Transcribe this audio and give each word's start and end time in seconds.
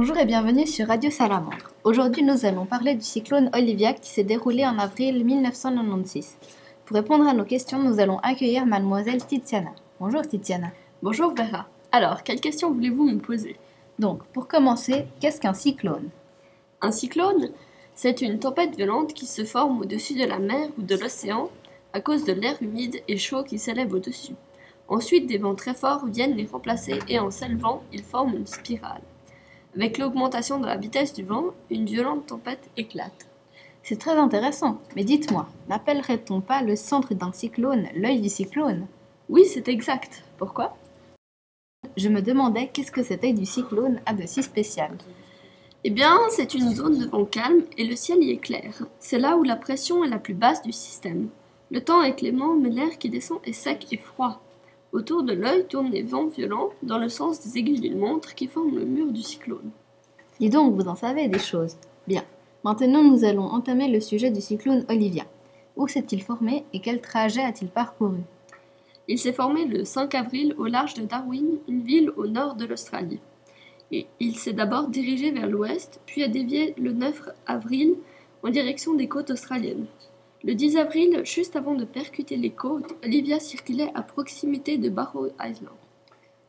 Bonjour 0.00 0.16
et 0.16 0.26
bienvenue 0.26 0.64
sur 0.64 0.86
Radio 0.86 1.10
Salamandre. 1.10 1.72
Aujourd'hui, 1.82 2.22
nous 2.22 2.46
allons 2.46 2.66
parler 2.66 2.94
du 2.94 3.04
cyclone 3.04 3.50
Olivia 3.52 3.92
qui 3.94 4.08
s'est 4.08 4.22
déroulé 4.22 4.64
en 4.64 4.78
avril 4.78 5.24
1996. 5.24 6.36
Pour 6.84 6.94
répondre 6.94 7.26
à 7.26 7.34
nos 7.34 7.44
questions, 7.44 7.82
nous 7.82 7.98
allons 7.98 8.20
accueillir 8.20 8.64
mademoiselle 8.64 9.26
Tiziana. 9.26 9.72
Bonjour 9.98 10.22
Tiziana. 10.22 10.68
Bonjour 11.02 11.34
Vera. 11.34 11.66
Alors, 11.90 12.22
quelles 12.22 12.40
questions 12.40 12.72
voulez-vous 12.72 13.10
me 13.10 13.18
poser? 13.18 13.56
Donc, 13.98 14.22
pour 14.26 14.46
commencer, 14.46 15.06
qu'est-ce 15.18 15.40
qu'un 15.40 15.52
cyclone? 15.52 16.10
Un 16.80 16.92
cyclone, 16.92 17.50
c'est 17.96 18.20
une 18.20 18.38
tempête 18.38 18.76
violente 18.76 19.14
qui 19.14 19.26
se 19.26 19.42
forme 19.42 19.80
au-dessus 19.80 20.14
de 20.14 20.26
la 20.26 20.38
mer 20.38 20.68
ou 20.78 20.82
de 20.82 20.94
l'océan 20.94 21.50
à 21.92 22.00
cause 22.00 22.24
de 22.24 22.34
l'air 22.34 22.54
humide 22.60 23.02
et 23.08 23.18
chaud 23.18 23.42
qui 23.42 23.58
s'élève 23.58 23.92
au-dessus. 23.92 24.36
Ensuite, 24.86 25.26
des 25.26 25.38
vents 25.38 25.56
très 25.56 25.74
forts 25.74 26.06
viennent 26.06 26.36
les 26.36 26.46
remplacer 26.46 27.00
et 27.08 27.18
en 27.18 27.32
s'élevant, 27.32 27.82
ils 27.92 28.04
forment 28.04 28.36
une 28.36 28.46
spirale. 28.46 29.02
Avec 29.78 29.96
l'augmentation 29.98 30.58
de 30.58 30.66
la 30.66 30.76
vitesse 30.76 31.14
du 31.14 31.22
vent, 31.22 31.54
une 31.70 31.84
violente 31.84 32.26
tempête 32.26 32.68
éclate. 32.76 33.28
C'est 33.84 34.00
très 34.00 34.16
intéressant, 34.16 34.80
mais 34.96 35.04
dites-moi, 35.04 35.48
n'appellerait-on 35.68 36.40
pas 36.40 36.62
le 36.62 36.74
centre 36.74 37.14
d'un 37.14 37.30
cyclone 37.30 37.86
l'œil 37.94 38.20
du 38.20 38.28
cyclone? 38.28 38.88
Oui, 39.28 39.44
c'est 39.44 39.68
exact. 39.68 40.24
Pourquoi? 40.36 40.76
Je 41.96 42.08
me 42.08 42.20
demandais 42.20 42.70
qu'est-ce 42.72 42.90
que 42.90 43.04
cet 43.04 43.22
œil 43.22 43.34
du 43.34 43.46
cyclone 43.46 44.00
a 44.04 44.14
de 44.14 44.26
si 44.26 44.42
spécial. 44.42 44.98
Eh 45.84 45.90
bien, 45.90 46.18
c'est 46.30 46.54
une 46.54 46.74
zone 46.74 46.98
de 46.98 47.06
vent 47.06 47.24
calme 47.24 47.62
et 47.76 47.84
le 47.84 47.94
ciel 47.94 48.20
y 48.20 48.32
est 48.32 48.38
clair. 48.38 48.82
C'est 48.98 49.20
là 49.20 49.36
où 49.36 49.44
la 49.44 49.54
pression 49.54 50.02
est 50.02 50.08
la 50.08 50.18
plus 50.18 50.34
basse 50.34 50.62
du 50.62 50.72
système. 50.72 51.28
Le 51.70 51.80
temps 51.84 52.02
est 52.02 52.16
clément, 52.16 52.56
mais 52.56 52.70
l'air 52.70 52.98
qui 52.98 53.10
descend 53.10 53.38
est 53.44 53.52
sec 53.52 53.86
et 53.92 53.98
froid. 53.98 54.40
Autour 54.92 55.22
de 55.22 55.34
l'œil 55.34 55.66
tournent 55.66 55.90
des 55.90 56.02
vents 56.02 56.28
violents 56.28 56.70
dans 56.82 56.98
le 56.98 57.10
sens 57.10 57.42
des 57.42 57.58
aiguilles 57.58 57.80
d'une 57.80 57.98
montre 57.98 58.34
qui 58.34 58.46
forment 58.46 58.74
le 58.74 58.86
mur 58.86 59.12
du 59.12 59.22
cyclone. 59.22 59.70
Dis 60.40 60.48
donc, 60.48 60.74
vous 60.74 60.88
en 60.88 60.94
savez 60.94 61.28
des 61.28 61.38
choses. 61.38 61.76
Bien. 62.06 62.24
Maintenant, 62.64 63.04
nous 63.04 63.24
allons 63.24 63.44
entamer 63.44 63.88
le 63.88 64.00
sujet 64.00 64.30
du 64.30 64.40
cyclone 64.40 64.86
Olivia. 64.88 65.24
Où 65.76 65.86
s'est-il 65.88 66.22
formé 66.22 66.64
et 66.72 66.80
quel 66.80 67.02
trajet 67.02 67.42
a-t-il 67.42 67.70
parcouru? 67.70 68.18
Il 69.08 69.18
s'est 69.18 69.32
formé 69.32 69.66
le 69.66 69.84
5 69.84 70.14
avril 70.14 70.54
au 70.58 70.66
large 70.66 70.94
de 70.94 71.02
Darwin, 71.02 71.58
une 71.68 71.82
ville 71.82 72.10
au 72.16 72.26
nord 72.26 72.56
de 72.56 72.64
l'Australie. 72.64 73.20
Et 73.92 74.06
il 74.20 74.36
s'est 74.36 74.52
d'abord 74.52 74.88
dirigé 74.88 75.30
vers 75.30 75.48
l'ouest, 75.48 76.00
puis 76.06 76.22
a 76.22 76.28
dévié 76.28 76.74
le 76.78 76.92
9 76.92 77.30
avril 77.46 77.94
en 78.42 78.50
direction 78.50 78.94
des 78.94 79.08
côtes 79.08 79.30
australiennes. 79.30 79.86
Le 80.44 80.54
10 80.54 80.76
avril, 80.76 81.20
juste 81.24 81.56
avant 81.56 81.74
de 81.74 81.84
percuter 81.84 82.36
les 82.36 82.50
côtes, 82.50 82.94
Olivia 83.04 83.40
circulait 83.40 83.90
à 83.96 84.02
proximité 84.02 84.78
de 84.78 84.88
Barrow 84.88 85.26
Island. 85.40 85.74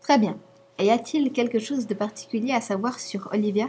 Très 0.00 0.18
bien. 0.18 0.38
Et 0.78 0.86
y 0.86 0.90
a-t-il 0.90 1.32
quelque 1.32 1.58
chose 1.58 1.86
de 1.86 1.92
particulier 1.92 2.52
à 2.52 2.62
savoir 2.62 2.98
sur 2.98 3.28
Olivia? 3.32 3.68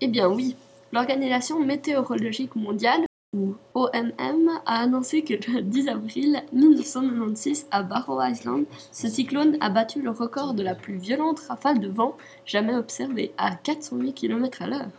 Eh 0.00 0.06
bien 0.06 0.28
oui, 0.28 0.54
l'Organisation 0.92 1.58
météorologique 1.58 2.54
mondiale, 2.54 3.04
ou 3.36 3.56
OMM, 3.74 4.48
a 4.64 4.80
annoncé 4.80 5.22
que 5.22 5.34
le 5.34 5.60
10 5.62 5.88
avril 5.88 6.42
1996 6.52 7.66
à 7.72 7.82
Barrow 7.82 8.22
Island, 8.22 8.64
ce 8.92 9.08
cyclone 9.08 9.56
a 9.60 9.70
battu 9.70 10.00
le 10.00 10.10
record 10.10 10.54
de 10.54 10.62
la 10.62 10.76
plus 10.76 10.98
violente 10.98 11.40
rafale 11.40 11.80
de 11.80 11.88
vent 11.88 12.16
jamais 12.46 12.76
observée, 12.76 13.32
à 13.38 13.56
408 13.56 14.12
km 14.12 14.62
à 14.62 14.66
l'heure. 14.68 14.90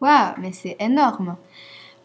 Waouh, 0.00 0.34
mais 0.38 0.52
c'est 0.52 0.76
énorme 0.80 1.36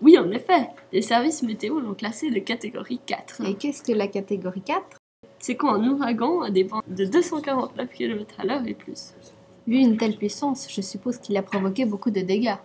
oui, 0.04 0.18
en 0.18 0.30
effet, 0.32 0.68
les 0.92 1.02
services 1.02 1.44
météo 1.44 1.80
l'ont 1.80 1.94
classé 1.94 2.30
de 2.30 2.40
catégorie 2.40 3.00
4. 3.06 3.40
Et 3.46 3.56
qu'est-ce 3.56 3.82
que 3.82 3.94
la 3.94 4.08
catégorie 4.08 4.62
4 4.62 4.98
C'est 5.40 5.56
quand 5.56 5.74
un 5.74 5.88
ouragan? 5.88 6.42
A 6.42 6.50
des 6.50 6.64
vents 6.64 6.84
de 6.86 7.06
249 7.06 7.90
km 7.90 8.36
à 8.38 8.44
l'heure 8.44 8.68
et 8.68 8.74
plus. 8.74 9.14
Vu 9.66 9.78
une 9.78 9.96
telle 9.96 10.18
puissance, 10.18 10.68
je 10.70 10.82
suppose 10.82 11.20
qu'il 11.20 11.38
a 11.38 11.42
provoqué 11.42 11.86
beaucoup 11.86 12.12
de 12.12 12.20
dégâts. 12.20 12.58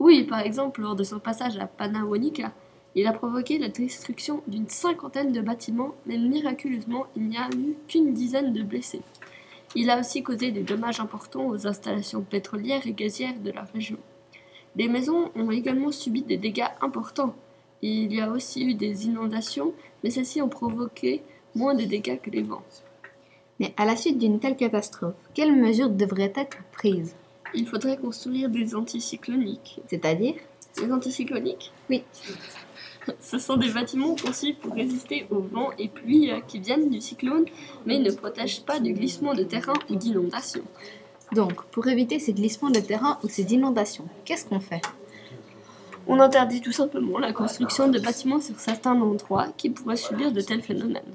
Oui, 0.00 0.24
par 0.24 0.40
exemple, 0.40 0.80
lors 0.80 0.96
de 0.96 1.04
son 1.04 1.20
passage 1.20 1.56
à 1.56 1.68
Panawonica, 1.68 2.50
il 2.96 3.06
a 3.06 3.12
provoqué 3.12 3.58
la 3.58 3.68
destruction 3.68 4.42
d'une 4.48 4.68
cinquantaine 4.68 5.30
de 5.30 5.40
bâtiments, 5.40 5.94
mais 6.06 6.18
miraculeusement, 6.18 7.06
il 7.14 7.28
n'y 7.28 7.38
a 7.38 7.48
eu 7.56 7.76
qu'une 7.86 8.12
dizaine 8.12 8.52
de 8.52 8.62
blessés. 8.64 9.02
Il 9.76 9.88
a 9.88 10.00
aussi 10.00 10.24
causé 10.24 10.50
des 10.50 10.64
dommages 10.64 10.98
importants 10.98 11.46
aux 11.46 11.64
installations 11.68 12.22
pétrolières 12.22 12.88
et 12.88 12.92
gazières 12.92 13.38
de 13.38 13.52
la 13.52 13.62
région. 13.72 13.98
Les 14.76 14.88
maisons 14.88 15.30
ont 15.36 15.50
également 15.50 15.92
subi 15.92 16.22
des 16.22 16.38
dégâts 16.38 16.70
importants. 16.80 17.34
Il 17.82 18.14
y 18.14 18.20
a 18.20 18.30
aussi 18.30 18.64
eu 18.64 18.74
des 18.74 19.06
inondations, 19.06 19.74
mais 20.02 20.10
celles-ci 20.10 20.40
ont 20.40 20.48
provoqué 20.48 21.22
moins 21.54 21.74
de 21.74 21.84
dégâts 21.84 22.20
que 22.20 22.30
les 22.30 22.42
vents. 22.42 22.64
Mais 23.60 23.74
à 23.76 23.84
la 23.84 23.96
suite 23.96 24.18
d'une 24.18 24.40
telle 24.40 24.56
catastrophe, 24.56 25.14
quelles 25.34 25.54
mesures 25.54 25.90
devraient 25.90 26.32
être 26.34 26.58
prises? 26.72 27.14
Il 27.54 27.66
faudrait 27.66 27.98
construire 27.98 28.48
des 28.48 28.74
anticycloniques. 28.74 29.80
C'est-à-dire? 29.88 30.34
Des 30.78 30.90
anticycloniques? 30.90 31.70
Oui. 31.90 32.02
Ce 33.20 33.38
sont 33.38 33.56
des 33.56 33.70
bâtiments 33.70 34.16
conçus 34.16 34.54
pour 34.54 34.74
résister 34.74 35.26
aux 35.30 35.40
vents 35.40 35.70
et 35.78 35.88
pluies 35.88 36.30
qui 36.48 36.60
viennent 36.60 36.88
du 36.88 37.00
cyclone, 37.00 37.44
mais 37.84 37.98
ne 37.98 38.10
protègent 38.10 38.62
pas 38.62 38.80
du 38.80 38.94
glissement 38.94 39.34
de 39.34 39.42
terrain 39.42 39.74
ou 39.90 39.96
d'inondation. 39.96 40.62
Donc, 41.32 41.64
pour 41.66 41.86
éviter 41.88 42.18
ces 42.18 42.32
glissements 42.32 42.70
de 42.70 42.80
terrain 42.80 43.18
ou 43.24 43.28
ces 43.28 43.54
inondations, 43.54 44.04
qu'est-ce 44.24 44.44
qu'on 44.44 44.60
fait? 44.60 44.82
On 46.06 46.20
interdit 46.20 46.60
tout 46.60 46.72
simplement 46.72 47.18
la 47.18 47.32
construction 47.32 47.88
de 47.88 47.98
bâtiments 47.98 48.40
sur 48.40 48.58
certains 48.58 49.00
endroits 49.00 49.48
qui 49.56 49.70
pourraient 49.70 49.96
subir 49.96 50.32
de 50.32 50.40
tels 50.40 50.62
phénomènes. 50.62 51.14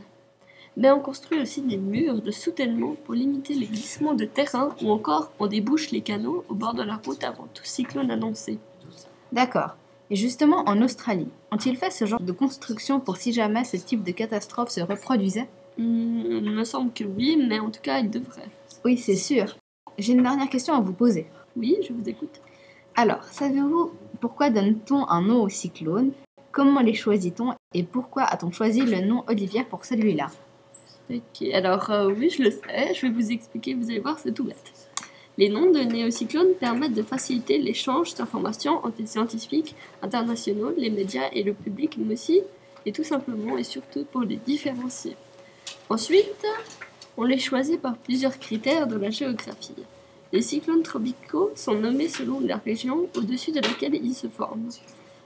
Mais 0.75 0.91
on 0.91 0.99
construit 0.99 1.41
aussi 1.41 1.61
des 1.61 1.77
murs 1.77 2.21
de 2.21 2.31
soutènement 2.31 2.95
pour 3.03 3.13
limiter 3.15 3.53
les 3.53 3.65
glissements 3.65 4.13
de 4.13 4.25
terrain 4.25 4.75
ou 4.81 4.91
encore 4.91 5.31
on 5.39 5.47
débouche 5.47 5.91
les 5.91 6.01
canaux 6.01 6.45
au 6.49 6.53
bord 6.53 6.73
de 6.73 6.83
la 6.83 6.99
route 7.03 7.23
avant 7.23 7.47
tout 7.53 7.65
cyclone 7.65 8.11
annoncé. 8.11 8.59
D'accord. 9.31 9.75
Et 10.09 10.15
justement, 10.15 10.63
en 10.67 10.81
Australie, 10.81 11.27
ont-ils 11.51 11.75
fait 11.75 11.91
ce 11.91 12.05
genre 12.05 12.21
de 12.21 12.31
construction 12.31 12.99
pour 12.99 13.17
si 13.17 13.33
jamais 13.33 13.65
ce 13.65 13.75
type 13.75 14.03
de 14.03 14.11
catastrophe 14.11 14.69
se 14.69 14.81
reproduisait? 14.81 15.49
Hmm, 15.77 16.21
Il 16.29 16.51
me 16.51 16.63
semble 16.63 16.93
que 16.93 17.03
oui, 17.03 17.43
mais 17.47 17.59
en 17.59 17.69
tout 17.69 17.81
cas, 17.81 17.99
ils 17.99 18.09
devraient. 18.09 18.49
Oui, 18.85 18.97
c'est 18.97 19.15
sûr. 19.15 19.57
J'ai 19.97 20.13
une 20.13 20.21
dernière 20.21 20.49
question 20.49 20.75
à 20.75 20.79
vous 20.79 20.93
poser. 20.93 21.25
Oui, 21.55 21.75
je 21.81 21.91
vous 21.91 22.07
écoute. 22.07 22.39
Alors, 22.95 23.23
savez-vous 23.23 23.91
pourquoi 24.21 24.51
donne-t-on 24.51 25.07
un 25.07 25.21
nom 25.21 25.41
au 25.41 25.49
cyclone? 25.49 26.11
Comment 26.51 26.81
les 26.81 26.93
choisit-on? 26.93 27.55
Et 27.73 27.81
pourquoi 27.83 28.23
a-t-on 28.23 28.51
choisi 28.51 28.81
le 28.81 29.01
nom 29.01 29.23
Olivia 29.27 29.63
pour 29.63 29.85
celui-là? 29.85 30.27
Ok, 31.09 31.47
alors 31.51 31.89
euh, 31.89 32.11
oui, 32.11 32.29
je 32.29 32.43
le 32.43 32.51
sais, 32.51 32.93
je 32.93 33.07
vais 33.07 33.11
vous 33.11 33.31
expliquer, 33.31 33.73
vous 33.73 33.89
allez 33.89 33.99
voir, 33.99 34.19
c'est 34.19 34.33
tout 34.33 34.43
bête. 34.43 34.71
Les 35.37 35.49
noms 35.49 35.71
de 35.71 35.79
néocyclones 35.79 36.53
permettent 36.59 36.93
de 36.93 37.03
faciliter 37.03 37.57
l'échange 37.57 38.13
d'informations 38.13 38.85
entre 38.85 38.97
les 38.99 39.07
scientifiques 39.07 39.75
internationaux, 40.01 40.73
les 40.77 40.89
médias 40.89 41.29
et 41.31 41.43
le 41.43 41.53
public, 41.53 41.97
mais 41.97 42.13
aussi, 42.13 42.41
et 42.85 42.91
tout 42.91 43.03
simplement 43.03 43.57
et 43.57 43.63
surtout 43.63 44.05
pour 44.11 44.21
les 44.21 44.35
différencier. 44.35 45.15
Ensuite, 45.89 46.45
on 47.17 47.23
les 47.23 47.39
choisit 47.39 47.81
par 47.81 47.97
plusieurs 47.97 48.37
critères 48.37 48.87
de 48.87 48.95
la 48.95 49.09
géographie. 49.09 49.73
Les 50.31 50.41
cyclones 50.41 50.83
tropicaux 50.83 51.51
sont 51.55 51.73
nommés 51.73 52.09
selon 52.09 52.39
la 52.39 52.57
région 52.57 53.09
au-dessus 53.17 53.51
de 53.51 53.59
laquelle 53.59 53.95
ils 53.95 54.13
se 54.13 54.27
forment. 54.27 54.69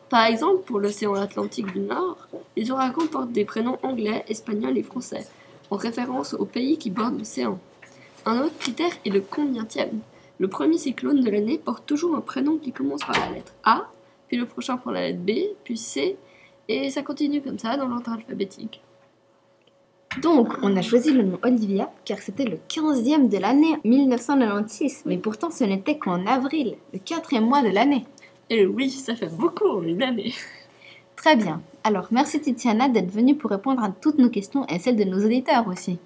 Par 0.10 0.26
exemple, 0.26 0.64
pour 0.64 0.80
l'océan 0.80 1.16
Atlantique 1.16 1.72
du 1.74 1.80
Nord, 1.80 2.18
les 2.56 2.72
ouragans 2.72 3.08
portent 3.08 3.32
des 3.32 3.46
prénoms 3.46 3.80
anglais, 3.84 4.24
espagnols 4.28 4.78
et 4.78 4.84
français, 4.84 5.28
en 5.70 5.76
référence 5.76 6.34
aux 6.34 6.46
pays 6.46 6.78
qui 6.78 6.90
bordent 6.90 7.20
l'océan. 7.20 7.60
Un 8.26 8.42
autre 8.42 8.58
critère 8.58 8.92
est 9.06 9.10
le 9.10 9.22
combienième. 9.22 10.00
Le 10.40 10.48
premier 10.48 10.78
cyclone 10.78 11.22
de 11.22 11.30
l'année 11.30 11.58
porte 11.58 11.86
toujours 11.86 12.16
un 12.16 12.22
prénom 12.22 12.58
qui 12.58 12.72
commence 12.72 13.02
par 13.02 13.20
la 13.20 13.32
lettre 13.32 13.54
A, 13.64 13.88
puis 14.28 14.38
le 14.38 14.46
prochain 14.46 14.78
par 14.78 14.94
la 14.94 15.08
lettre 15.08 15.20
B, 15.20 15.32
puis 15.64 15.78
C, 15.78 16.18
et 16.68 16.90
ça 16.90 17.02
continue 17.02 17.42
comme 17.42 17.60
ça 17.60 17.76
dans 17.76 17.88
l'ordre 17.88 18.12
alphabétique. 18.12 18.82
Donc, 20.20 20.50
on 20.62 20.76
a 20.76 20.82
choisi 20.82 21.14
le 21.14 21.24
nom 21.24 21.40
Olivia 21.44 21.90
car 22.04 22.20
c'était 22.20 22.44
le 22.44 22.60
15e 22.68 23.30
de 23.30 23.38
l'année 23.38 23.78
1996, 23.86 25.04
mais 25.06 25.18
pourtant 25.18 25.50
ce 25.52 25.64
n'était 25.64 25.98
qu'en 25.98 26.26
avril, 26.26 26.76
le 26.92 27.00
quatrième 27.00 27.46
mois 27.46 27.62
de 27.62 27.70
l'année. 27.70 28.06
Et 28.50 28.66
oui, 28.66 28.90
ça 28.90 29.16
fait 29.16 29.34
beaucoup, 29.34 29.82
une 29.82 30.04
année. 30.04 30.34
Très 31.16 31.38
bien. 31.38 31.62
Alors, 31.86 32.08
merci 32.12 32.42
Titiana 32.42 32.90
d'être 32.90 33.10
venue 33.10 33.36
pour 33.36 33.52
répondre 33.52 33.82
à 33.82 33.90
toutes 33.90 34.18
nos 34.18 34.30
questions 34.30 34.68
et 34.68 34.80
celles 34.80 34.98
de 34.98 35.06
nos 35.06 35.24
auditeurs 35.24 35.68
aussi. 35.68 35.98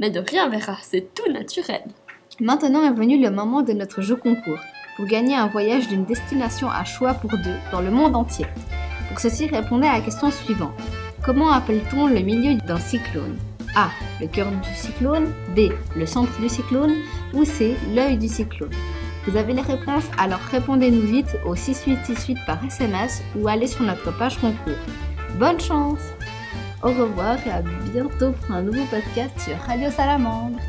Mais 0.00 0.10
de 0.10 0.18
rien, 0.18 0.48
Vera, 0.48 0.76
c'est 0.82 1.14
tout 1.14 1.30
naturel. 1.30 1.82
Maintenant 2.40 2.84
est 2.84 2.92
venu 2.92 3.22
le 3.22 3.30
moment 3.30 3.62
de 3.62 3.72
notre 3.72 4.02
jeu 4.02 4.16
concours, 4.16 4.58
pour 4.96 5.06
gagner 5.06 5.36
un 5.36 5.46
voyage 5.46 5.88
d'une 5.88 6.04
destination 6.04 6.68
à 6.68 6.84
choix 6.84 7.14
pour 7.14 7.30
deux 7.30 7.56
dans 7.70 7.80
le 7.80 7.90
monde 7.90 8.16
entier. 8.16 8.46
Pour 9.08 9.20
ceci, 9.20 9.46
répondez 9.46 9.86
à 9.86 9.98
la 9.98 10.00
question 10.00 10.30
suivante. 10.30 10.74
Comment 11.26 11.50
appelle-t-on 11.50 12.06
le 12.06 12.20
milieu 12.20 12.54
d'un 12.54 12.78
cyclone 12.78 13.36
A. 13.74 13.88
Le 14.20 14.28
cœur 14.28 14.48
du 14.48 14.74
cyclone. 14.76 15.32
B. 15.56 15.72
Le 15.96 16.06
centre 16.06 16.40
du 16.40 16.48
cyclone. 16.48 16.92
Ou 17.34 17.44
C. 17.44 17.74
L'œil 17.96 18.16
du 18.16 18.28
cyclone? 18.28 18.70
Vous 19.26 19.36
avez 19.36 19.52
les 19.52 19.62
réponses, 19.62 20.04
alors 20.18 20.38
répondez-nous 20.52 21.00
vite 21.00 21.36
au 21.44 21.56
6868 21.56 22.38
par 22.46 22.64
SMS 22.64 23.24
ou 23.34 23.48
allez 23.48 23.66
sur 23.66 23.82
notre 23.82 24.16
page 24.16 24.38
concours. 24.38 24.78
Bonne 25.40 25.58
chance 25.58 25.98
Au 26.84 26.90
revoir 26.90 27.44
et 27.44 27.50
à 27.50 27.62
bientôt 27.92 28.30
pour 28.30 28.54
un 28.54 28.62
nouveau 28.62 28.84
podcast 28.84 29.32
sur 29.40 29.56
Radio 29.66 29.90
Salamandre. 29.90 30.60